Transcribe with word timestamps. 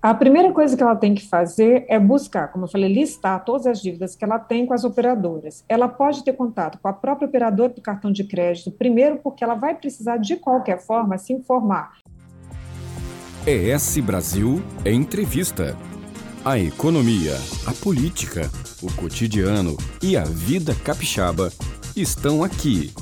A 0.00 0.14
primeira 0.14 0.52
coisa 0.52 0.76
que 0.76 0.82
ela 0.82 0.94
tem 0.94 1.12
que 1.12 1.26
fazer 1.26 1.84
é 1.88 1.98
buscar, 1.98 2.52
como 2.52 2.66
eu 2.66 2.70
falei, 2.70 2.88
listar 2.88 3.44
todas 3.44 3.66
as 3.66 3.82
dívidas 3.82 4.14
que 4.14 4.24
ela 4.24 4.38
tem 4.38 4.64
com 4.64 4.72
as 4.72 4.84
operadoras. 4.84 5.64
Ela 5.68 5.88
pode 5.88 6.22
ter 6.22 6.34
contato 6.34 6.78
com 6.78 6.86
a 6.86 6.92
própria 6.92 7.26
operadora 7.26 7.70
do 7.70 7.80
cartão 7.80 8.12
de 8.12 8.22
crédito, 8.22 8.70
primeiro 8.70 9.16
porque 9.16 9.42
ela 9.42 9.56
vai 9.56 9.74
precisar, 9.74 10.18
de 10.18 10.36
qualquer 10.36 10.80
forma, 10.80 11.18
se 11.18 11.32
informar. 11.32 11.98
ES 13.44 13.98
Brasil 13.98 14.62
Entrevista. 14.86 15.76
A 16.44 16.56
economia, 16.56 17.34
a 17.66 17.72
política, 17.82 18.48
o 18.80 18.92
cotidiano 18.94 19.76
e 20.00 20.16
a 20.16 20.22
vida 20.22 20.76
capixaba 20.76 21.50
estão 21.96 22.44
aqui. 22.44 22.92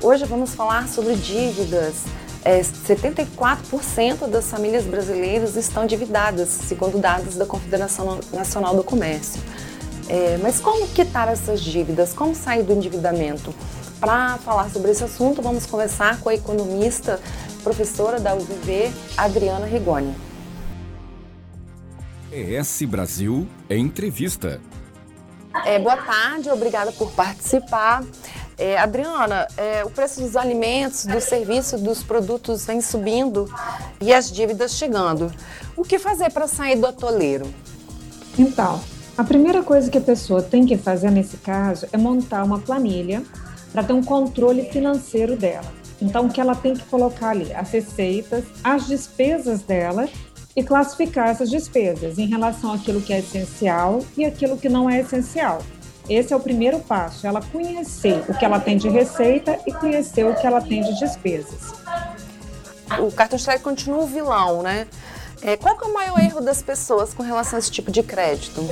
Hoje 0.00 0.24
vamos 0.24 0.54
falar 0.54 0.88
sobre 0.88 1.16
dívidas 1.16 2.06
é, 2.46 2.60
74% 2.60 4.28
das 4.28 4.48
famílias 4.48 4.84
brasileiras 4.84 5.56
estão 5.56 5.82
endividadas, 5.82 6.48
segundo 6.48 6.96
dados 6.96 7.34
da 7.34 7.44
Confederação 7.44 8.20
Nacional 8.32 8.76
do 8.76 8.84
Comércio. 8.84 9.42
É, 10.08 10.38
mas 10.40 10.60
como 10.60 10.86
quitar 10.86 11.26
essas 11.26 11.60
dívidas? 11.60 12.12
Como 12.12 12.36
sair 12.36 12.62
do 12.62 12.72
endividamento? 12.72 13.52
Para 13.98 14.38
falar 14.38 14.70
sobre 14.70 14.92
esse 14.92 15.02
assunto, 15.02 15.42
vamos 15.42 15.66
conversar 15.66 16.20
com 16.20 16.28
a 16.28 16.34
economista, 16.34 17.20
professora 17.64 18.20
da 18.20 18.32
UVV, 18.36 18.92
Adriana 19.16 19.66
Rigoni. 19.66 20.14
ES 22.30 22.82
Brasil 22.82 23.48
Entrevista. 23.68 24.60
É, 25.64 25.80
boa 25.80 25.96
tarde, 25.96 26.48
obrigada 26.50 26.92
por 26.92 27.10
participar. 27.10 28.04
É, 28.58 28.78
Adriana, 28.78 29.46
é, 29.56 29.84
o 29.84 29.90
preço 29.90 30.20
dos 30.22 30.34
alimentos, 30.34 31.04
do 31.04 31.20
serviço, 31.20 31.76
dos 31.76 32.02
produtos 32.02 32.64
vem 32.64 32.80
subindo 32.80 33.52
e 34.00 34.14
as 34.14 34.30
dívidas 34.30 34.72
chegando. 34.72 35.30
O 35.76 35.82
que 35.82 35.98
fazer 35.98 36.30
para 36.30 36.46
sair 36.46 36.76
do 36.76 36.86
atoleiro? 36.86 37.46
Então, 38.38 38.80
a 39.16 39.22
primeira 39.22 39.62
coisa 39.62 39.90
que 39.90 39.98
a 39.98 40.00
pessoa 40.00 40.42
tem 40.42 40.64
que 40.64 40.78
fazer 40.78 41.10
nesse 41.10 41.36
caso 41.36 41.86
é 41.92 41.98
montar 41.98 42.44
uma 42.44 42.58
planilha 42.58 43.22
para 43.72 43.84
ter 43.84 43.92
um 43.92 44.02
controle 44.02 44.62
financeiro 44.70 45.36
dela. 45.36 45.70
Então, 46.00 46.26
o 46.26 46.30
que 46.30 46.40
ela 46.40 46.54
tem 46.54 46.72
que 46.72 46.84
colocar 46.84 47.30
ali? 47.30 47.52
As 47.52 47.70
receitas, 47.70 48.44
as 48.64 48.86
despesas 48.86 49.60
dela 49.60 50.08
e 50.54 50.62
classificar 50.62 51.28
essas 51.28 51.50
despesas 51.50 52.18
em 52.18 52.26
relação 52.26 52.72
àquilo 52.72 53.02
que 53.02 53.12
é 53.12 53.18
essencial 53.18 54.02
e 54.16 54.24
aquilo 54.24 54.56
que 54.56 54.68
não 54.68 54.88
é 54.88 55.00
essencial. 55.00 55.60
Esse 56.08 56.32
é 56.32 56.36
o 56.36 56.40
primeiro 56.40 56.78
passo, 56.80 57.26
ela 57.26 57.40
conhecer 57.40 58.24
o 58.28 58.34
que 58.34 58.44
ela 58.44 58.60
tem 58.60 58.76
de 58.76 58.88
receita 58.88 59.58
e 59.66 59.72
conhecer 59.72 60.24
o 60.24 60.34
que 60.34 60.46
ela 60.46 60.60
tem 60.60 60.82
de 60.82 60.98
despesas. 60.98 61.74
O 63.00 63.10
cartão 63.10 63.36
de 63.36 63.44
crédito 63.44 63.64
continua 63.64 64.04
o 64.04 64.06
vilão, 64.06 64.62
né? 64.62 64.86
É, 65.42 65.56
qual 65.56 65.76
é 65.80 65.84
o 65.84 65.92
maior 65.92 66.18
erro 66.18 66.40
das 66.40 66.62
pessoas 66.62 67.12
com 67.12 67.22
relação 67.22 67.56
a 67.56 67.60
esse 67.60 67.70
tipo 67.70 67.90
de 67.90 68.02
crédito? 68.02 68.66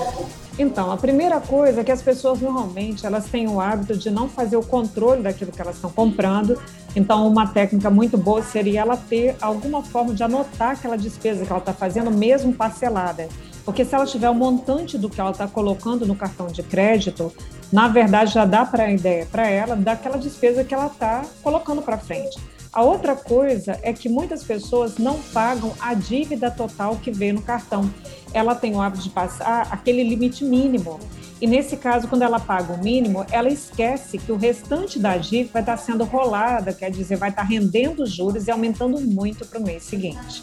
Então, 0.59 0.91
a 0.91 0.97
primeira 0.97 1.41
coisa 1.41 1.81
é 1.81 1.85
que 1.85 1.93
as 1.93 2.01
pessoas 2.01 2.41
normalmente 2.41 3.05
elas 3.05 3.27
têm 3.27 3.49
o 3.49 3.61
hábito 3.61 3.97
de 3.97 4.09
não 4.11 4.29
fazer 4.29 4.57
o 4.57 4.63
controle 4.63 5.23
daquilo 5.23 5.53
que 5.53 5.61
elas 5.61 5.75
estão 5.75 5.91
comprando. 5.91 6.61
Então, 6.97 7.27
uma 7.27 7.49
técnica 7.49 7.91
muito 7.91 8.17
boa 8.17 8.43
seria 8.43 8.81
ela 8.81 8.97
ter 8.97 9.37
alguma 9.41 9.83
forma 9.83 10.15
de 10.15 10.23
anotar 10.23 10.71
aquela 10.71 10.97
despesa 10.97 11.45
que 11.45 11.51
ela 11.51 11.59
está 11.59 11.73
fazendo, 11.73 12.11
mesmo 12.11 12.53
parcelada. 12.53 13.29
Porque 13.65 13.85
se 13.85 13.95
ela 13.95 14.07
tiver 14.07 14.29
o 14.29 14.35
montante 14.35 14.99
do 14.99 15.09
que 15.09 15.21
ela 15.21 15.31
está 15.31 15.49
colocando 15.49 16.07
no 16.07 16.15
cartão 16.15 16.49
de 16.49 16.63
crédito, 16.63 17.33
na 17.73 17.89
verdade 17.89 18.33
já 18.33 18.45
dá 18.45 18.65
para 18.65 18.85
a 18.85 18.93
ideia 18.93 19.27
para 19.27 19.49
ela 19.49 19.75
daquela 19.75 20.19
despesa 20.19 20.65
que 20.65 20.75
ela 20.75 20.87
está 20.87 21.25
colocando 21.43 21.81
para 21.81 21.97
frente. 21.97 22.39
A 22.75 22.83
outra 22.83 23.15
coisa 23.15 23.79
é 23.83 23.93
que 23.93 24.09
muitas 24.09 24.43
pessoas 24.43 24.99
não 24.99 25.21
pagam 25.33 25.73
a 25.81 25.95
dívida 25.95 26.51
total 26.51 26.97
que 26.97 27.11
vê 27.11 27.33
no 27.33 27.41
cartão. 27.41 27.89
Ela 28.33 28.55
tem 28.57 28.75
o 28.75 28.81
hábito 28.81 29.05
de 29.05 29.11
passar 29.11 29.69
aquele 29.71 30.03
limite 30.03 30.45
mínimo. 30.45 30.99
E 31.41 31.47
nesse 31.47 31.77
caso, 31.77 32.09
quando 32.09 32.23
ela 32.23 32.41
paga 32.41 32.73
o 32.73 32.83
mínimo, 32.83 33.25
ela 33.31 33.49
esquece 33.49 34.19
que 34.19 34.33
o 34.33 34.37
restante 34.37 34.99
da 34.99 35.17
dívida 35.17 35.51
vai 35.53 35.63
estar 35.63 35.77
sendo 35.77 36.03
rolada, 36.03 36.73
quer 36.73 36.91
dizer, 36.91 37.17
vai 37.17 37.31
estar 37.31 37.43
rendendo 37.43 38.05
juros 38.07 38.49
e 38.49 38.51
aumentando 38.51 39.01
muito 39.01 39.47
para 39.47 39.61
o 39.61 39.63
mês 39.63 39.85
seguinte. 39.85 40.43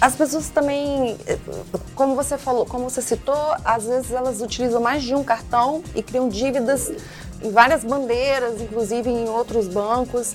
As 0.00 0.14
pessoas 0.14 0.50
também, 0.50 1.16
como 1.94 2.14
você 2.14 2.36
falou, 2.36 2.66
como 2.66 2.90
você 2.90 3.00
citou, 3.00 3.54
às 3.64 3.84
vezes 3.84 4.12
elas 4.12 4.42
utilizam 4.42 4.80
mais 4.80 5.02
de 5.02 5.14
um 5.14 5.24
cartão 5.24 5.82
e 5.94 6.02
criam 6.02 6.28
dívidas 6.28 6.92
em 7.42 7.50
várias 7.50 7.82
bandeiras, 7.82 8.60
inclusive 8.60 9.08
em 9.08 9.28
outros 9.28 9.68
bancos. 9.68 10.34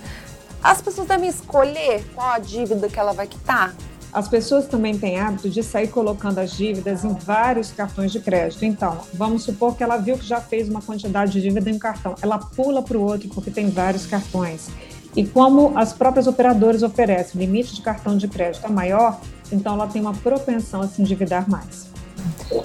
As 0.64 0.82
pessoas 0.82 1.08
devem 1.08 1.30
escolher 1.30 2.04
qual 2.16 2.32
a 2.32 2.40
dívida 2.40 2.90
que 2.90 3.00
ela 3.00 3.14
vai 3.14 3.28
quitar? 3.28 3.76
As 4.12 4.28
pessoas 4.28 4.68
também 4.68 4.98
têm 4.98 5.20
hábito 5.20 5.50
de 5.50 5.64
sair 5.64 5.88
colocando 5.88 6.40
as 6.40 6.52
dívidas 6.52 7.06
em 7.06 7.14
vários 7.14 7.72
cartões 7.72 8.12
de 8.12 8.20
crédito. 8.20 8.66
Então, 8.66 8.98
vamos 9.14 9.44
supor 9.44 9.78
que 9.78 9.84
ela 9.84 9.96
viu 9.98 10.18
que 10.18 10.26
já 10.26 10.42
fez 10.42 10.68
uma 10.68 10.82
quantidade 10.82 11.32
de 11.32 11.42
dívida 11.42 11.70
em 11.70 11.76
um 11.76 11.80
cartão. 11.80 12.16
Ela 12.22 12.38
pula 12.38 12.82
para 12.82 12.98
o 12.98 13.02
outro 13.02 13.30
porque 13.30 13.50
tem 13.50 13.70
vários 13.70 14.06
cartões. 14.06 14.70
E 15.16 15.26
como 15.26 15.78
as 15.78 15.92
próprias 15.92 16.28
operadoras 16.28 16.84
oferecem 16.84 17.40
limite 17.40 17.76
de 17.76 17.82
cartão 17.82 18.18
de 18.18 18.28
crédito 18.28 18.66
é 18.66 18.70
maior, 18.70 19.20
então 19.52 19.74
ela 19.74 19.88
tem 19.88 20.02
uma 20.02 20.14
propensão 20.14 20.82
a 20.82 20.88
se 20.88 21.02
endividar 21.02 21.50
mais. 21.50 21.90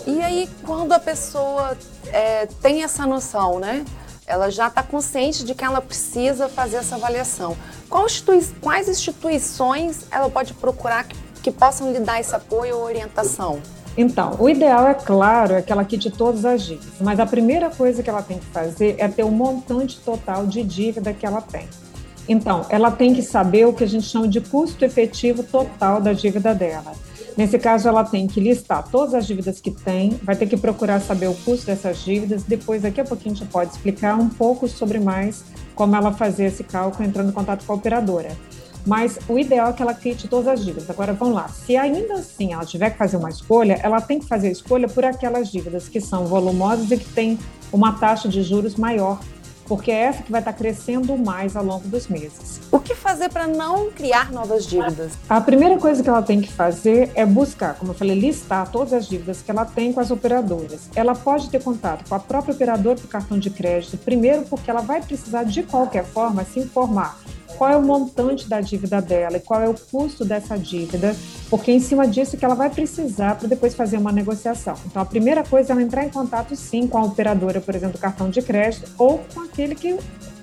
E 0.06 0.20
aí, 0.20 0.48
quando 0.64 0.92
a 0.92 0.98
pessoa 0.98 1.76
é, 2.12 2.46
tem 2.60 2.82
essa 2.82 3.06
noção, 3.06 3.58
né? 3.58 3.84
Ela 4.26 4.50
já 4.50 4.66
está 4.66 4.82
consciente 4.82 5.44
de 5.44 5.54
que 5.54 5.64
ela 5.64 5.80
precisa 5.80 6.48
fazer 6.48 6.78
essa 6.78 6.96
avaliação. 6.96 7.56
Quais 8.60 8.88
instituições 8.88 10.04
ela 10.10 10.28
pode 10.28 10.52
procurar 10.54 11.04
que, 11.04 11.16
que 11.42 11.50
possam 11.52 11.92
lhe 11.92 12.00
dar 12.00 12.18
esse 12.18 12.34
apoio 12.34 12.76
ou 12.76 12.84
orientação? 12.84 13.60
Então, 13.96 14.36
o 14.38 14.48
ideal, 14.48 14.86
é 14.86 14.94
claro, 14.94 15.54
é 15.54 15.62
que 15.62 15.72
ela 15.72 15.84
quite 15.84 16.10
todas 16.10 16.44
as 16.44 16.62
dívidas, 16.62 17.00
mas 17.00 17.18
a 17.18 17.24
primeira 17.24 17.70
coisa 17.70 18.02
que 18.02 18.10
ela 18.10 18.20
tem 18.20 18.38
que 18.38 18.46
fazer 18.46 18.96
é 18.98 19.08
ter 19.08 19.22
o 19.22 19.28
um 19.28 19.30
montante 19.30 19.98
total 20.00 20.44
de 20.46 20.62
dívida 20.62 21.14
que 21.14 21.24
ela 21.24 21.40
tem. 21.40 21.66
Então, 22.28 22.66
ela 22.68 22.90
tem 22.90 23.14
que 23.14 23.22
saber 23.22 23.66
o 23.66 23.72
que 23.72 23.84
a 23.84 23.86
gente 23.86 24.06
chama 24.06 24.26
de 24.26 24.40
custo 24.40 24.84
efetivo 24.84 25.42
total 25.42 26.00
da 26.00 26.12
dívida 26.12 26.54
dela. 26.54 26.92
Nesse 27.36 27.58
caso, 27.58 27.86
ela 27.86 28.02
tem 28.02 28.26
que 28.26 28.40
listar 28.40 28.88
todas 28.88 29.12
as 29.12 29.26
dívidas 29.26 29.60
que 29.60 29.70
tem, 29.70 30.18
vai 30.22 30.34
ter 30.34 30.46
que 30.46 30.56
procurar 30.56 31.00
saber 31.00 31.28
o 31.28 31.34
custo 31.34 31.66
dessas 31.66 32.02
dívidas. 32.02 32.42
Depois, 32.42 32.82
daqui 32.82 33.00
a 33.00 33.04
pouquinho, 33.04 33.34
a 33.34 33.38
gente 33.38 33.50
pode 33.50 33.70
explicar 33.72 34.16
um 34.16 34.28
pouco 34.28 34.66
sobre 34.66 34.98
mais 34.98 35.44
como 35.74 35.94
ela 35.94 36.12
fazer 36.12 36.46
esse 36.46 36.64
cálculo 36.64 37.06
entrando 37.06 37.28
em 37.28 37.32
contato 37.32 37.64
com 37.66 37.72
a 37.74 37.76
operadora. 37.76 38.30
Mas 38.86 39.18
o 39.28 39.38
ideal 39.38 39.68
é 39.68 39.72
que 39.72 39.82
ela 39.82 39.92
quite 39.92 40.28
todas 40.28 40.46
as 40.48 40.64
dívidas. 40.64 40.88
Agora, 40.88 41.12
vamos 41.12 41.34
lá. 41.34 41.48
Se 41.48 41.76
ainda 41.76 42.14
assim 42.14 42.52
ela 42.52 42.64
tiver 42.64 42.90
que 42.90 42.96
fazer 42.96 43.16
uma 43.16 43.28
escolha, 43.28 43.78
ela 43.82 44.00
tem 44.00 44.18
que 44.18 44.26
fazer 44.26 44.48
a 44.48 44.52
escolha 44.52 44.88
por 44.88 45.04
aquelas 45.04 45.50
dívidas 45.50 45.88
que 45.88 46.00
são 46.00 46.24
volumosas 46.24 46.90
e 46.90 46.96
que 46.96 47.12
têm 47.12 47.38
uma 47.72 47.92
taxa 47.92 48.28
de 48.28 48.42
juros 48.42 48.76
maior 48.76 49.18
porque 49.66 49.90
é 49.90 50.02
essa 50.02 50.22
que 50.22 50.30
vai 50.30 50.40
estar 50.40 50.52
crescendo 50.52 51.16
mais 51.16 51.56
ao 51.56 51.64
longo 51.64 51.86
dos 51.88 52.08
meses. 52.08 52.60
O 52.70 52.78
que 52.78 52.94
fazer 52.94 53.28
para 53.28 53.46
não 53.46 53.90
criar 53.90 54.32
novas 54.32 54.66
dívidas? 54.66 55.12
A 55.28 55.40
primeira 55.40 55.78
coisa 55.78 56.02
que 56.02 56.08
ela 56.08 56.22
tem 56.22 56.40
que 56.40 56.52
fazer 56.52 57.10
é 57.14 57.24
buscar, 57.24 57.74
como 57.74 57.92
eu 57.92 57.94
falei, 57.96 58.18
listar 58.18 58.70
todas 58.70 58.92
as 58.92 59.08
dívidas 59.08 59.42
que 59.42 59.50
ela 59.50 59.64
tem 59.64 59.92
com 59.92 60.00
as 60.00 60.10
operadoras. 60.10 60.88
Ela 60.94 61.14
pode 61.14 61.50
ter 61.50 61.62
contato 61.62 62.08
com 62.08 62.14
a 62.14 62.18
própria 62.18 62.54
operadora 62.54 62.96
do 62.96 63.08
cartão 63.08 63.38
de 63.38 63.50
crédito, 63.50 63.96
primeiro 63.98 64.42
porque 64.42 64.70
ela 64.70 64.80
vai 64.80 65.00
precisar 65.02 65.44
de 65.44 65.62
qualquer 65.62 66.04
forma 66.04 66.44
se 66.44 66.60
informar 66.60 67.18
qual 67.56 67.70
é 67.70 67.76
o 67.76 67.82
montante 67.82 68.48
da 68.48 68.60
dívida 68.60 69.00
dela 69.00 69.36
e 69.36 69.40
qual 69.40 69.60
é 69.60 69.68
o 69.68 69.74
custo 69.74 70.24
dessa 70.24 70.58
dívida, 70.58 71.14
porque 71.48 71.70
é 71.70 71.74
em 71.74 71.80
cima 71.80 72.06
disso 72.06 72.36
que 72.36 72.44
ela 72.44 72.54
vai 72.54 72.70
precisar 72.70 73.36
para 73.36 73.48
depois 73.48 73.74
fazer 73.74 73.96
uma 73.96 74.12
negociação. 74.12 74.74
Então, 74.86 75.00
a 75.02 75.04
primeira 75.04 75.42
coisa 75.42 75.70
é 75.70 75.72
ela 75.72 75.82
entrar 75.82 76.04
em 76.04 76.10
contato, 76.10 76.54
sim, 76.54 76.86
com 76.86 76.98
a 76.98 77.04
operadora, 77.04 77.60
por 77.60 77.74
exemplo, 77.74 77.96
do 77.96 78.00
cartão 78.00 78.30
de 78.30 78.42
crédito 78.42 78.90
ou 78.98 79.18
com 79.32 79.40
aquele 79.40 79.74
que 79.74 79.98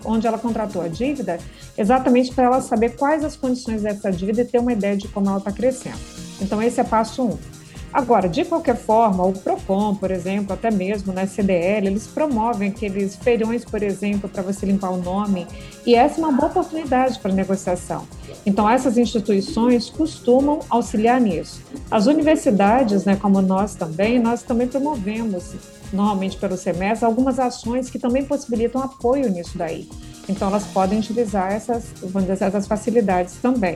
onde 0.06 0.28
ela 0.28 0.38
contratou 0.38 0.82
a 0.82 0.88
dívida, 0.88 1.40
exatamente 1.78 2.34
para 2.34 2.46
ela 2.46 2.62
saber 2.62 2.96
quais 2.96 3.24
as 3.24 3.36
condições 3.36 3.84
dessa 3.84 4.12
dívida 4.12 4.42
e 4.42 4.46
ter 4.46 4.60
uma 4.60 4.74
ideia 4.74 4.98
de 4.98 5.08
como 5.08 5.30
ela 5.30 5.38
está 5.38 5.52
crescendo. 5.52 6.00
Então, 6.42 6.62
esse 6.62 6.80
é 6.80 6.84
passo 6.84 7.24
um. 7.24 7.63
Agora, 7.94 8.28
de 8.28 8.44
qualquer 8.44 8.76
forma, 8.76 9.24
o 9.24 9.34
PROCON, 9.34 9.94
por 9.94 10.10
exemplo, 10.10 10.52
até 10.52 10.72
mesmo 10.72 11.14
na 11.14 11.22
né, 11.22 11.28
CDL, 11.28 11.86
eles 11.86 12.08
promovem 12.08 12.70
aqueles 12.70 13.16
feirões, 13.16 13.64
por 13.64 13.84
exemplo, 13.84 14.28
para 14.28 14.42
você 14.42 14.66
limpar 14.66 14.90
o 14.90 14.98
nome, 14.98 15.46
e 15.86 15.94
essa 15.94 16.20
é 16.20 16.24
uma 16.24 16.32
boa 16.32 16.50
oportunidade 16.50 17.20
para 17.20 17.32
negociação. 17.32 18.08
Então, 18.48 18.68
essas 18.68 18.98
instituições 18.98 19.92
costumam 19.92 20.62
auxiliar 20.72 21.22
nisso. 21.22 21.62
As 21.92 22.08
universidades, 22.08 23.06
né, 23.06 23.16
como 23.16 23.40
nós 23.44 23.76
também, 23.76 24.18
nós 24.18 24.42
também 24.42 24.68
promovemos, 24.68 25.54
normalmente 25.94 26.36
pelo 26.38 26.58
semestre, 26.58 27.06
algumas 27.06 27.38
ações 27.38 27.92
que 27.92 28.00
também 28.00 28.26
possibilitam 28.26 28.82
apoio 28.82 29.30
nisso 29.30 29.56
daí. 29.56 29.88
Então, 30.28 30.48
elas 30.48 30.66
podem 30.66 30.98
utilizar 30.98 31.52
essas, 31.52 31.94
vamos 32.02 32.28
dizer, 32.28 32.46
essas 32.46 32.66
facilidades 32.66 33.36
também. 33.36 33.76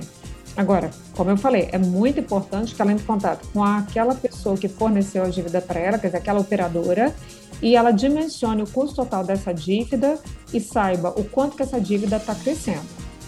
Agora, 0.57 0.89
como 1.15 1.29
eu 1.29 1.37
falei, 1.37 1.69
é 1.71 1.77
muito 1.77 2.19
importante 2.19 2.73
que 2.73 2.81
ela 2.81 2.91
entre 2.91 3.03
em 3.03 3.07
contato 3.07 3.47
com 3.53 3.63
aquela 3.63 4.15
pessoa 4.15 4.57
que 4.57 4.67
forneceu 4.67 5.23
a 5.23 5.29
dívida 5.29 5.61
para 5.61 5.79
ela, 5.79 5.99
quer 5.99 6.07
dizer, 6.07 6.17
aquela 6.17 6.39
operadora, 6.39 7.15
e 7.61 7.75
ela 7.75 7.91
dimensione 7.91 8.63
o 8.63 8.67
custo 8.67 8.95
total 8.95 9.23
dessa 9.23 9.53
dívida 9.53 10.19
e 10.51 10.59
saiba 10.59 11.09
o 11.09 11.23
quanto 11.23 11.55
que 11.55 11.61
essa 11.61 11.79
dívida 11.79 12.17
está 12.17 12.33
crescendo. 12.33 12.85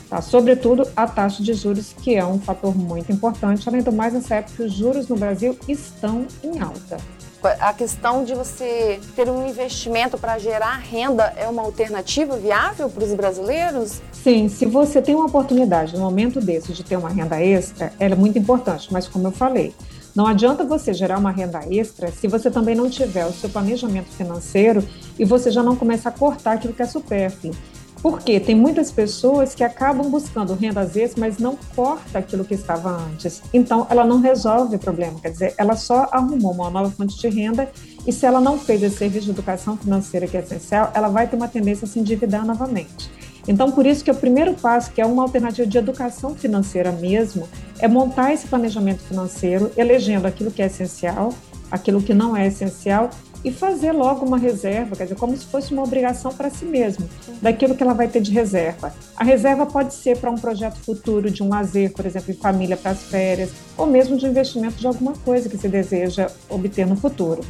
Tá? 0.10 0.22
Sobretudo 0.22 0.88
a 0.96 1.06
taxa 1.06 1.44
de 1.44 1.54
juros, 1.54 1.94
que 1.94 2.16
é 2.16 2.26
um 2.26 2.40
fator 2.40 2.76
muito 2.76 3.12
importante, 3.12 3.70
além 3.70 3.84
do 3.84 3.92
mais, 3.92 4.12
nessa 4.12 4.36
época, 4.36 4.64
os 4.64 4.74
juros 4.74 5.08
no 5.08 5.16
Brasil 5.16 5.56
estão 5.68 6.26
em 6.44 6.60
alta. 6.60 6.98
A 7.42 7.72
questão 7.72 8.26
de 8.26 8.36
você 8.36 9.00
ter 9.16 9.30
um 9.30 9.48
investimento 9.48 10.18
para 10.18 10.38
gerar 10.38 10.76
renda 10.76 11.34
é 11.38 11.48
uma 11.48 11.62
alternativa 11.62 12.36
viável 12.36 12.90
para 12.90 13.04
os 13.04 13.14
brasileiros? 13.14 14.02
Sim, 14.12 14.50
se 14.50 14.66
você 14.66 15.02
tem 15.02 15.16
uma 15.16 15.28
oportunidade 15.28 15.94
no 15.94 16.02
momento 16.02 16.42
desse 16.42 16.74
de 16.74 16.84
ter 16.84 16.98
uma 16.98 17.08
renda 17.08 17.42
extra, 17.42 17.94
ela 17.98 18.14
é 18.14 18.18
muito 18.18 18.38
importante, 18.38 18.92
mas 18.92 19.08
como 19.08 19.28
eu 19.28 19.32
falei, 19.32 19.74
não 20.14 20.28
adianta 20.28 20.66
você 20.66 20.94
gerar 20.94 21.18
uma 21.18 21.32
renda 21.32 21.62
extra 21.70 22.12
se 22.12 22.28
você 22.28 22.52
também 22.52 22.76
não 22.76 22.90
tiver 22.90 23.26
o 23.26 23.32
seu 23.32 23.50
planejamento 23.50 24.10
financeiro 24.10 24.86
e 25.18 25.24
você 25.24 25.50
já 25.50 25.64
não 25.64 25.78
começa 25.78 26.10
a 26.10 26.12
cortar 26.12 26.54
aquilo 26.54 26.74
que 26.74 26.82
é 26.82 26.86
supérfluo. 26.86 27.56
Porque 28.01 28.40
tem 28.40 28.56
muitas 28.56 28.92
pessoas 28.92 29.54
que 29.54 29.63
acabam 29.63 30.10
buscando 30.10 30.54
rendas 30.54 30.96
extras, 30.96 31.16
mas 31.16 31.38
não 31.38 31.57
corta 31.75 32.19
aquilo 32.19 32.46
que 32.46 32.54
estava 32.54 32.90
antes. 32.90 33.42
Então, 33.54 33.86
ela 33.90 34.06
não 34.06 34.22
resolve 34.22 34.78
o 34.78 34.80
problema, 34.80 35.19
quer 35.19 35.31
dizer, 35.31 35.54
ela 35.57 35.75
só 35.75 36.07
arrumou 36.12 36.54
uma 36.54 36.69
nova 36.69 36.90
fonte 36.90 37.18
de 37.19 37.28
renda 37.28 37.69
e 38.07 38.13
se 38.13 38.25
ela 38.25 38.40
não 38.40 38.57
fez 38.57 38.81
esse 38.81 38.98
serviço 38.98 39.25
de 39.25 39.31
educação 39.31 39.75
financeira 39.75 40.28
que 40.28 40.38
é 40.38 40.40
essencial, 40.40 40.92
ela 40.94 41.10
vai 41.10 41.28
ter 41.28 41.36
uma 41.36 41.48
tendência 41.48 41.86
a 41.86 41.88
se 41.88 42.00
endividar 42.00 42.46
novamente. 42.46 43.12
Então, 43.48 43.72
por 43.72 43.86
isso 43.86 44.04
que 44.04 44.12
o 44.12 44.16
primeiro 44.16 44.54
passo, 44.54 44.92
que 44.92 45.02
é 45.02 45.06
uma 45.06 45.24
alternativa 45.24 45.68
de 45.68 45.78
educação 45.78 46.36
financeira 46.36 46.92
mesmo, 46.92 47.48
é 47.80 47.88
montar 47.88 48.34
esse 48.34 48.48
planejamento 48.48 49.02
financeiro, 49.02 49.72
elegendo 49.75 50.25
aquilo 50.25 50.52
que 50.52 50.62
é 50.62 50.68
essencial, 50.68 51.34
aquilo 51.72 52.02
que 52.02 52.13
não 52.13 52.36
é 52.36 52.48
essencial 52.48 53.10
e 53.44 53.52
fazer 53.52 53.92
logo 53.92 54.26
uma 54.26 54.38
reserva, 54.38 54.96
quer 54.96 55.04
dizer, 55.04 55.16
como 55.16 55.36
se 55.38 55.46
fosse 55.46 55.74
uma 55.74 55.84
obrigação 55.84 56.34
para 56.34 56.50
si 56.50 56.66
mesmo, 56.66 57.10
daquilo 57.42 57.76
que 57.76 57.84
ela 57.84 57.94
vai 57.94 58.08
ter 58.08 58.22
de 58.22 58.32
reserva. 58.32 58.94
A 59.16 59.24
reserva 59.24 59.66
pode 59.66 59.94
ser 59.94 60.18
para 60.18 60.30
um 60.30 60.36
projeto 60.36 60.78
futuro 60.78 61.32
de 61.32 61.42
um 61.42 61.50
lazer, 61.50 61.94
por 61.94 62.06
exemplo, 62.06 62.32
em 62.32 62.36
família 62.38 62.76
para 62.76 62.92
as 62.92 63.04
férias, 63.04 63.52
ou 63.78 63.86
mesmo 63.86 64.18
de 64.18 64.26
investimento 64.26 64.76
de 64.76 64.88
alguma 64.88 65.14
coisa 65.14 65.50
que 65.50 65.58
se 65.58 65.68
deseja 65.68 66.30
obter 66.50 66.86
no 66.86 66.96
futuro. 66.96 67.42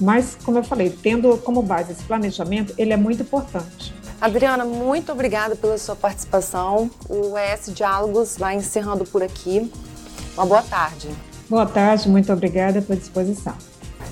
Mas, 0.00 0.36
como 0.44 0.58
eu 0.58 0.64
falei, 0.64 0.90
tendo 0.90 1.36
como 1.38 1.62
base 1.62 1.92
esse 1.92 2.02
planejamento, 2.02 2.74
ele 2.76 2.92
é 2.92 2.96
muito 2.96 3.22
importante. 3.22 3.94
Adriana, 4.20 4.64
muito 4.64 5.12
obrigada 5.12 5.54
pela 5.54 5.78
sua 5.78 5.94
participação. 5.94 6.90
O 7.08 7.36
ES 7.38 7.72
Diálogos 7.74 8.36
vai 8.36 8.56
encerrando 8.56 9.04
por 9.04 9.22
aqui. 9.22 9.70
Uma 10.34 10.46
boa 10.46 10.62
tarde. 10.62 11.08
Boa 11.48 11.66
tarde, 11.66 12.08
muito 12.08 12.32
obrigada 12.32 12.80
pela 12.80 12.98
disposição. 12.98 13.54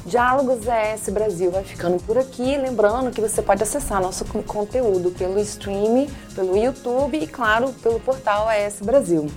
Diálogos 0.05 0.67
ES 0.67 1.13
Brasil 1.13 1.51
vai 1.51 1.63
ficando 1.63 2.03
por 2.03 2.19
aqui. 2.19 2.57
Lembrando 2.57 3.11
que 3.11 3.21
você 3.21 3.41
pode 3.41 3.63
acessar 3.63 4.01
nosso 4.01 4.25
conteúdo 4.25 5.11
pelo 5.11 5.39
stream, 5.41 6.09
pelo 6.35 6.57
YouTube 6.57 7.19
e, 7.19 7.27
claro, 7.27 7.73
pelo 7.83 8.01
portal 8.01 8.49
ES 8.51 8.81
Brasil. 8.81 9.31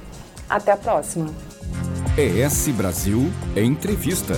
Até 0.49 0.71
a 0.71 0.77
próxima. 0.77 1.29
ES 2.17 2.69
Brasil 2.69 3.31
Entrevista. 3.55 4.33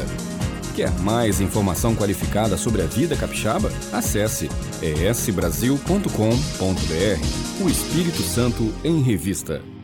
Quer 0.76 0.92
mais 1.00 1.42
informação 1.42 1.96
qualificada 1.96 2.58
sobre 2.58 2.84
a 2.84 2.86
vida 2.86 3.16
capixaba? 3.16 3.72
Acesse 3.92 4.50
esbrasil.com.br. 4.82 7.64
O 7.64 7.70
Espírito 7.70 8.22
Santo 8.22 8.72
em 8.84 9.02
Revista. 9.02 9.77